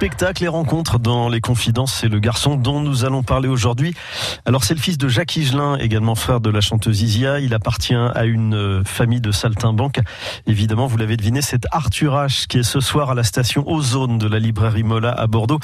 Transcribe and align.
spectacle 0.00 0.44
et 0.44 0.48
rencontres 0.48 0.98
dans 0.98 1.28
Les 1.28 1.42
Confidences. 1.42 1.92
C'est 1.92 2.08
le 2.08 2.20
garçon 2.20 2.56
dont 2.56 2.80
nous 2.80 3.04
allons 3.04 3.22
parler 3.22 3.48
aujourd'hui. 3.48 3.92
Alors 4.46 4.64
c'est 4.64 4.72
le 4.72 4.80
fils 4.80 4.96
de 4.96 5.08
Jacques 5.08 5.36
Higelin, 5.36 5.76
également 5.76 6.14
frère 6.14 6.40
de 6.40 6.48
la 6.48 6.62
chanteuse 6.62 7.02
Isia. 7.02 7.38
Il 7.38 7.52
appartient 7.52 7.92
à 7.94 8.24
une 8.24 8.54
euh, 8.54 8.82
famille 8.82 9.20
de 9.20 9.30
saltimbanques. 9.30 10.00
Évidemment, 10.46 10.86
vous 10.86 10.96
l'avez 10.96 11.18
deviné, 11.18 11.42
c'est 11.42 11.66
Arthur 11.70 12.14
H 12.14 12.46
qui 12.46 12.60
est 12.60 12.62
ce 12.62 12.80
soir 12.80 13.10
à 13.10 13.14
la 13.14 13.24
station 13.24 13.70
Ozone 13.70 14.16
de 14.16 14.26
la 14.26 14.38
librairie 14.38 14.84
Mola 14.84 15.10
à 15.10 15.26
Bordeaux 15.26 15.60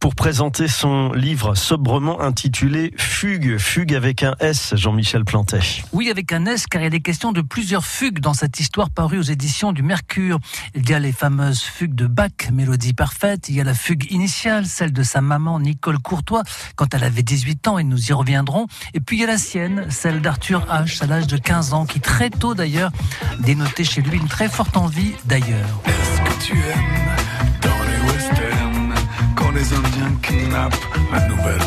pour 0.00 0.16
présenter 0.16 0.66
son 0.66 1.12
livre 1.12 1.54
sobrement 1.54 2.20
intitulé 2.20 2.92
Fugue. 2.96 3.56
Fugue 3.56 3.94
avec 3.94 4.24
un 4.24 4.34
S, 4.40 4.74
Jean-Michel 4.74 5.24
Plantet. 5.24 5.60
Oui, 5.92 6.10
avec 6.10 6.32
un 6.32 6.44
S, 6.46 6.66
car 6.66 6.82
il 6.82 6.92
est 6.92 6.98
question 6.98 7.30
de 7.30 7.40
plusieurs 7.40 7.84
fugues 7.84 8.18
dans 8.18 8.34
cette 8.34 8.58
histoire 8.58 8.90
parue 8.90 9.20
aux 9.20 9.22
éditions 9.22 9.72
du 9.72 9.84
Mercure. 9.84 10.40
Il 10.74 10.90
y 10.90 10.92
a 10.92 10.98
les 10.98 11.12
fameuses 11.12 11.62
fugues 11.62 11.94
de 11.94 12.08
Bach, 12.08 12.50
mélodie 12.52 12.92
parfaite. 12.92 13.48
Il 13.48 13.54
y 13.54 13.60
a 13.60 13.64
la 13.64 13.75
fugue 13.76 14.10
initiale, 14.10 14.66
celle 14.66 14.92
de 14.92 15.02
sa 15.02 15.20
maman 15.20 15.60
Nicole 15.60 15.98
Courtois 15.98 16.42
quand 16.74 16.94
elle 16.94 17.04
avait 17.04 17.22
18 17.22 17.68
ans 17.68 17.78
et 17.78 17.84
nous 17.84 18.10
y 18.10 18.12
reviendrons. 18.12 18.66
Et 18.94 19.00
puis 19.00 19.18
il 19.18 19.20
y 19.20 19.24
a 19.24 19.28
la 19.28 19.38
sienne, 19.38 19.86
celle 19.90 20.20
d'Arthur 20.20 20.66
H 20.70 21.02
à 21.02 21.06
l'âge 21.06 21.26
de 21.26 21.36
15 21.36 21.72
ans 21.72 21.86
qui 21.86 22.00
très 22.00 22.30
tôt 22.30 22.54
d'ailleurs 22.54 22.90
dénotait 23.40 23.84
chez 23.84 24.02
lui 24.02 24.16
une 24.16 24.28
très 24.28 24.48
forte 24.48 24.76
envie 24.76 25.12
d'ailleurs. 25.26 25.68
Est-ce 25.84 26.22
que 26.22 26.44
tu 26.44 26.52
aimes 26.52 27.14
dans 27.62 27.82
les 27.84 28.12
westerns 28.12 28.94
quand 29.34 29.50
les 29.50 29.72
Indiens 29.72 30.16
kidnappent 30.22 30.74
la 31.12 31.28
nouvelle 31.28 31.60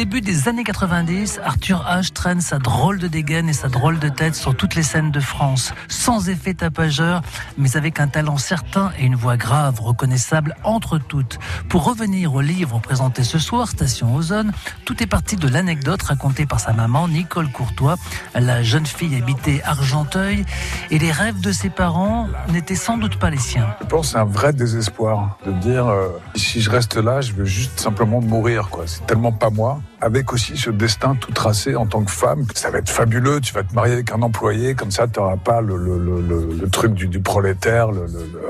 début 0.00 0.22
des 0.22 0.48
années 0.48 0.64
90, 0.64 1.40
Arthur 1.44 1.84
H 1.86 2.12
traîne 2.14 2.40
sa 2.40 2.58
drôle 2.58 2.98
de 2.98 3.06
dégaine 3.06 3.50
et 3.50 3.52
sa 3.52 3.68
drôle 3.68 3.98
de 3.98 4.08
tête 4.08 4.34
sur 4.34 4.56
toutes 4.56 4.74
les 4.74 4.82
scènes 4.82 5.10
de 5.10 5.20
France, 5.20 5.74
sans 5.88 6.30
effet 6.30 6.54
tapageur, 6.54 7.20
mais 7.58 7.76
avec 7.76 8.00
un 8.00 8.08
talent 8.08 8.38
certain 8.38 8.92
et 8.98 9.04
une 9.04 9.14
voix 9.14 9.36
grave, 9.36 9.78
reconnaissable 9.78 10.56
entre 10.64 10.96
toutes. 10.96 11.38
Pour 11.68 11.84
revenir 11.84 12.32
au 12.32 12.40
livre 12.40 12.78
présenté 12.78 13.24
ce 13.24 13.38
soir, 13.38 13.68
Station 13.68 14.14
Ozone, 14.14 14.52
tout 14.86 15.02
est 15.02 15.06
parti 15.06 15.36
de 15.36 15.46
l'anecdote 15.48 16.00
racontée 16.00 16.46
par 16.46 16.60
sa 16.60 16.72
maman, 16.72 17.06
Nicole 17.06 17.50
Courtois. 17.52 17.96
La 18.34 18.62
jeune 18.62 18.86
fille 18.86 19.14
habitait 19.16 19.60
Argenteuil 19.66 20.46
et 20.90 20.98
les 20.98 21.12
rêves 21.12 21.42
de 21.42 21.52
ses 21.52 21.68
parents 21.68 22.26
n'étaient 22.48 22.74
sans 22.74 22.96
doute 22.96 23.18
pas 23.18 23.28
les 23.28 23.36
siens. 23.36 23.66
Je 23.82 23.86
pense 23.86 24.12
c'est 24.12 24.18
un 24.18 24.24
vrai 24.24 24.54
désespoir 24.54 25.36
de 25.44 25.52
dire 25.52 25.88
euh, 25.88 26.08
si 26.36 26.62
je 26.62 26.70
reste 26.70 26.96
là, 26.96 27.20
je 27.20 27.34
veux 27.34 27.44
juste 27.44 27.78
simplement 27.78 28.22
mourir. 28.22 28.70
quoi. 28.70 28.84
C'est 28.86 29.06
tellement 29.06 29.32
pas 29.32 29.50
moi 29.50 29.82
avec 30.00 30.32
aussi 30.32 30.56
ce 30.56 30.70
destin 30.70 31.14
tout 31.14 31.32
tracé 31.32 31.76
en 31.76 31.86
tant 31.86 32.02
que 32.02 32.10
femme. 32.10 32.44
Ça 32.54 32.70
va 32.70 32.78
être 32.78 32.88
fabuleux, 32.88 33.40
tu 33.40 33.52
vas 33.52 33.62
te 33.62 33.74
marier 33.74 33.94
avec 33.94 34.12
un 34.12 34.22
employé, 34.22 34.74
comme 34.74 34.90
ça 34.90 35.06
tu 35.06 35.20
n'auras 35.20 35.36
pas 35.36 35.60
le, 35.60 36.68
truc 36.70 36.94
du, 36.94 37.20
prolétaire, 37.20 37.90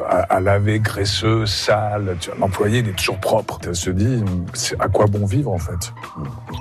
à, 0.08 0.40
laver, 0.40 0.80
graisseux, 0.80 1.46
sale. 1.46 2.16
L'employé, 2.38 2.80
il 2.80 2.88
est 2.88 2.96
toujours 2.96 3.18
propre. 3.18 3.58
Elle 3.66 3.74
se 3.74 3.90
dit, 3.90 4.22
à 4.78 4.88
quoi 4.88 5.06
bon 5.06 5.26
vivre 5.26 5.52
en 5.52 5.58
fait? 5.58 5.92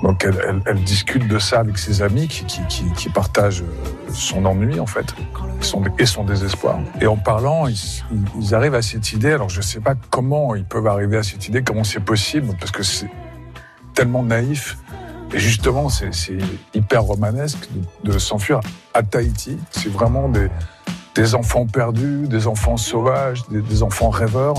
Donc 0.03 0.25
elle, 0.25 0.83
discute 0.83 1.27
de 1.27 1.39
ça 1.39 1.59
avec 1.59 1.77
ses 1.77 2.01
amis 2.01 2.27
qui, 2.27 3.09
partagent 3.09 3.63
son 4.13 4.45
ennui 4.45 4.79
en 4.79 4.85
fait 4.85 5.15
et 5.97 6.05
son 6.05 6.23
désespoir. 6.23 6.79
Et 7.01 7.07
en 7.07 7.17
parlant, 7.17 7.67
ils, 7.67 8.03
ils 8.39 8.55
arrivent 8.55 8.75
à 8.75 8.81
cette 8.81 9.11
idée. 9.13 9.31
Alors 9.31 9.49
je 9.49 9.61
sais 9.61 9.79
pas 9.79 9.95
comment 10.09 10.55
ils 10.55 10.63
peuvent 10.65 10.87
arriver 10.87 11.17
à 11.17 11.23
cette 11.23 11.47
idée, 11.47 11.63
comment 11.63 11.83
c'est 11.83 11.99
possible, 11.99 12.55
parce 12.59 12.71
que 12.71 12.83
c'est 12.83 13.09
tellement 13.99 14.23
naïf. 14.23 14.77
Et 15.33 15.39
justement, 15.39 15.89
c'est 15.89 16.37
hyper 16.73 17.03
romanesque 17.03 17.67
de, 18.05 18.17
s'enfuir 18.17 18.61
à 18.93 19.03
Tahiti. 19.03 19.57
C'est 19.71 19.91
vraiment 19.91 20.29
des, 20.29 21.35
enfants 21.35 21.65
perdus, 21.65 22.25
des 22.29 22.47
enfants 22.47 22.77
sauvages, 22.77 23.41
des, 23.49 23.83
enfants 23.83 24.09
rêveurs. 24.09 24.53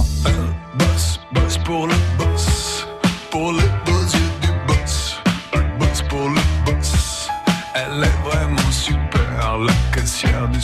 Elle 7.74 8.04
est 8.04 8.18
vraiment 8.22 8.70
super, 8.70 9.58
la 9.58 9.72
caissière 9.94 10.48
du 10.48 10.60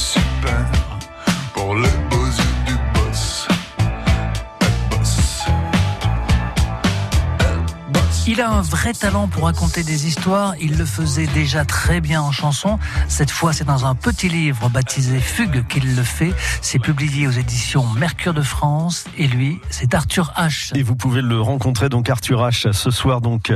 Il 8.28 8.40
a 8.40 8.50
un 8.50 8.60
vrai 8.60 8.92
talent 8.92 9.28
pour 9.28 9.44
raconter 9.44 9.84
des 9.84 10.08
histoires. 10.08 10.54
Il 10.60 10.76
le 10.76 10.84
faisait 10.84 11.28
déjà 11.28 11.64
très 11.64 12.00
bien 12.00 12.20
en 12.20 12.32
chanson. 12.32 12.80
Cette 13.06 13.30
fois, 13.30 13.52
c'est 13.52 13.64
dans 13.64 13.86
un 13.86 13.94
petit 13.94 14.28
livre 14.28 14.68
baptisé 14.68 15.20
Fugue 15.20 15.64
qu'il 15.68 15.94
le 15.94 16.02
fait. 16.02 16.34
C'est 16.60 16.80
publié 16.80 17.28
aux 17.28 17.30
éditions 17.30 17.86
Mercure 17.96 18.34
de 18.34 18.42
France. 18.42 19.04
Et 19.16 19.28
lui, 19.28 19.60
c'est 19.70 19.94
Arthur 19.94 20.32
H. 20.36 20.76
Et 20.76 20.82
vous 20.82 20.96
pouvez 20.96 21.22
le 21.22 21.40
rencontrer, 21.40 21.88
donc 21.88 22.10
Arthur 22.10 22.40
H, 22.40 22.72
ce 22.72 22.90
soir, 22.90 23.20
donc, 23.20 23.52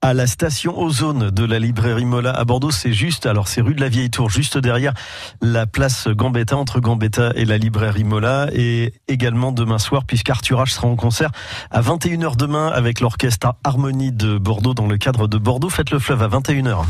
à 0.00 0.14
la 0.14 0.26
station 0.26 0.78
Ozone 0.78 1.30
de 1.30 1.44
la 1.44 1.58
librairie 1.58 2.06
Mola 2.06 2.30
à 2.30 2.44
Bordeaux. 2.46 2.70
C'est 2.70 2.94
juste, 2.94 3.26
alors 3.26 3.48
c'est 3.48 3.60
rue 3.60 3.74
de 3.74 3.82
la 3.82 3.90
Vieille 3.90 4.10
Tour, 4.10 4.30
juste 4.30 4.56
derrière 4.56 4.94
la 5.42 5.66
place 5.66 6.08
Gambetta, 6.08 6.56
entre 6.56 6.80
Gambetta 6.80 7.32
et 7.34 7.44
la 7.44 7.58
librairie 7.58 8.04
Mola. 8.04 8.48
Et 8.54 8.94
également 9.08 9.52
demain 9.52 9.78
soir, 9.78 10.06
puisqu'Arthur 10.06 10.62
H 10.62 10.70
sera 10.70 10.88
en 10.88 10.96
concert 10.96 11.32
à 11.70 11.82
21h 11.82 12.36
demain 12.36 12.68
avec 12.68 13.00
l'orchestre 13.00 13.52
Harmonie 13.62 14.05
de 14.12 14.38
Bordeaux 14.38 14.74
dans 14.74 14.86
le 14.86 14.98
cadre 14.98 15.26
de 15.26 15.38
Bordeaux 15.38 15.70
Faites 15.70 15.90
le 15.90 15.98
fleuve 15.98 16.22
à 16.22 16.28
21h. 16.28 16.84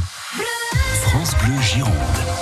France 1.02 1.34
Bleu 1.42 1.60
Gironde. 1.62 2.35